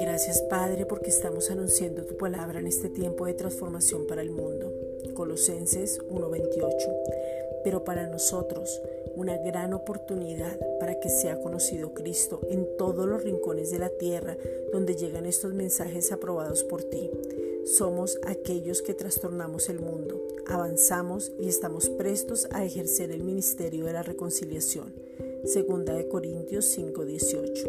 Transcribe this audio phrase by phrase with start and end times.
[0.00, 4.72] Gracias Padre porque estamos anunciando tu palabra en este tiempo de transformación para el mundo.
[5.14, 6.92] Colosenses 1:28.
[7.64, 8.80] Pero para nosotros
[9.16, 14.36] una gran oportunidad para que sea conocido Cristo en todos los rincones de la tierra
[14.72, 17.10] donde llegan estos mensajes aprobados por ti.
[17.64, 23.92] Somos aquellos que trastornamos el mundo, avanzamos y estamos prestos a ejercer el ministerio de
[23.92, 24.92] la reconciliación.
[25.44, 27.68] Segunda de Corintios 5:18.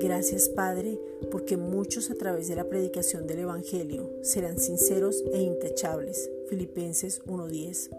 [0.00, 0.98] Gracias Padre,
[1.30, 6.30] porque muchos a través de la predicación del Evangelio serán sinceros e intachables.
[6.48, 7.90] Filipenses 1:10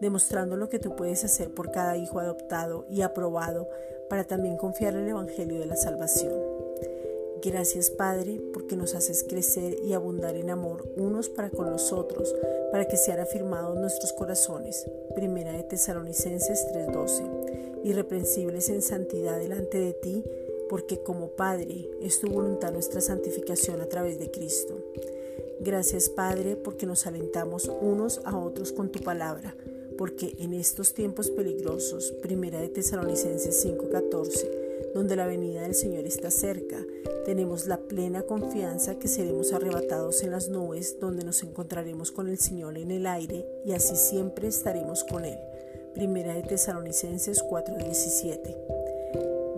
[0.00, 3.68] demostrando lo que tú puedes hacer por cada hijo adoptado y aprobado
[4.08, 6.32] para también confiar en el Evangelio de la salvación.
[7.42, 12.34] Gracias Padre porque nos haces crecer y abundar en amor unos para con los otros,
[12.70, 14.86] para que sean afirmados nuestros corazones.
[15.14, 17.39] Primera de Tesalonicenses 3:12.
[17.84, 20.24] Irreprensibles en santidad delante de ti,
[20.68, 24.76] porque como Padre es tu voluntad nuestra santificación a través de Cristo.
[25.60, 29.54] Gracias Padre porque nos alentamos unos a otros con tu palabra
[30.00, 34.50] porque en estos tiempos peligrosos, primera de Tesalonicenses 5:14,
[34.94, 36.78] donde la venida del Señor está cerca,
[37.26, 42.38] tenemos la plena confianza que seremos arrebatados en las nubes, donde nos encontraremos con el
[42.38, 45.36] Señor en el aire y así siempre estaremos con Él.
[45.94, 48.56] Primera de Tesalonicenses 4:17.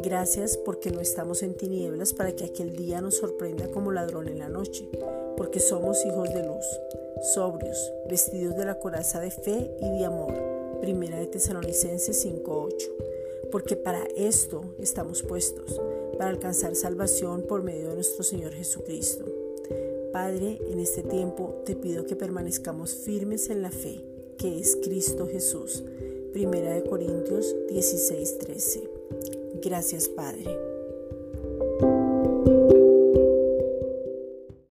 [0.03, 4.39] Gracias porque no estamos en tinieblas para que aquel día nos sorprenda como ladrón en
[4.39, 4.89] la noche,
[5.37, 6.65] porque somos hijos de luz
[7.23, 10.35] sobrios, vestidos de la coraza de fe y de amor.
[10.81, 12.89] Primera de Tesalonicenses 5:8.
[13.51, 15.81] Porque para esto estamos puestos,
[16.19, 19.25] para alcanzar salvación por medio de nuestro Señor Jesucristo.
[20.13, 24.05] Padre, en este tiempo te pido que permanezcamos firmes en la fe,
[24.37, 25.85] que es Cristo Jesús.
[26.33, 28.89] Primera de Corintios 16:13.
[29.63, 30.72] Gracias, Padre.